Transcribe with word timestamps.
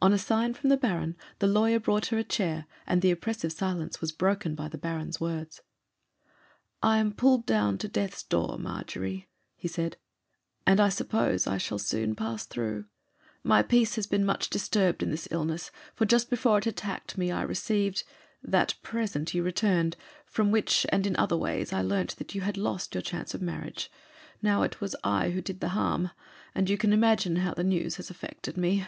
On 0.00 0.12
a 0.12 0.16
sign 0.16 0.54
from 0.54 0.68
the 0.70 0.76
Baron 0.76 1.16
the 1.40 1.48
lawyer 1.48 1.80
brought 1.80 2.06
her 2.06 2.18
a 2.18 2.22
chair, 2.22 2.66
and 2.86 3.02
the 3.02 3.10
oppressive 3.10 3.50
silence 3.50 4.00
was 4.00 4.12
broken 4.12 4.54
by 4.54 4.68
the 4.68 4.78
Baron's 4.78 5.20
words. 5.20 5.60
'I 6.84 6.98
am 6.98 7.12
pulled 7.12 7.44
down 7.46 7.76
to 7.78 7.88
death's 7.88 8.22
door, 8.22 8.58
Margery,' 8.60 9.28
he 9.56 9.66
said; 9.66 9.96
'and 10.64 10.78
I 10.78 10.88
suppose 10.88 11.48
I 11.48 11.58
soon 11.58 11.78
shall 11.80 12.14
pass 12.14 12.46
through... 12.46 12.84
My 13.42 13.60
peace 13.60 13.96
has 13.96 14.06
been 14.06 14.24
much 14.24 14.50
disturbed 14.50 15.02
in 15.02 15.10
this 15.10 15.26
illness, 15.32 15.72
for 15.96 16.06
just 16.06 16.30
before 16.30 16.58
it 16.58 16.66
attacked 16.68 17.18
me 17.18 17.32
I 17.32 17.42
received—that 17.42 18.76
present 18.84 19.34
you 19.34 19.42
returned, 19.42 19.96
from 20.26 20.52
which, 20.52 20.86
and 20.90 21.08
in 21.08 21.16
other 21.16 21.36
ways, 21.36 21.72
I 21.72 21.82
learnt 21.82 22.14
that 22.18 22.36
you 22.36 22.42
had 22.42 22.56
lost 22.56 22.94
your 22.94 23.02
chance 23.02 23.34
of 23.34 23.42
marriage... 23.42 23.90
Now 24.40 24.62
it 24.62 24.80
was 24.80 24.94
I 25.02 25.30
who 25.30 25.40
did 25.42 25.58
the 25.58 25.70
harm, 25.70 26.12
and 26.54 26.70
you 26.70 26.78
can 26.78 26.92
imagine 26.92 27.34
how 27.38 27.52
the 27.52 27.64
news 27.64 27.96
has 27.96 28.10
affected 28.10 28.56
me. 28.56 28.86